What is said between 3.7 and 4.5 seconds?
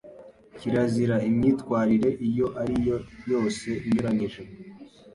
inyuranyije